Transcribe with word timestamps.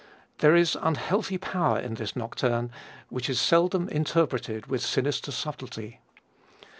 There 0.39 0.55
is 0.55 0.75
unhealthy 0.81 1.37
power 1.37 1.77
in 1.79 1.93
this 1.93 2.15
nocturne, 2.15 2.71
which 3.09 3.29
is 3.29 3.39
seldom 3.39 3.87
interpreted 3.89 4.65
with 4.65 4.81
sinister 4.81 5.31
subtlety. 5.31 5.99